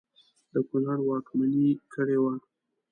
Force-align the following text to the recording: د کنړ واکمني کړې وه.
د 0.53 0.55
کنړ 0.69 0.97
واکمني 1.07 1.69
کړې 1.93 2.17
وه. 2.23 2.33